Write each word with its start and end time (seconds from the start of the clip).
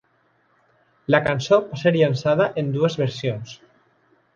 La 1.15 1.21
cançó 1.29 1.61
va 1.67 1.81
ser 1.85 1.95
llançada 2.01 2.51
en 2.65 2.77
dues 2.79 3.01
versions. 3.05 3.59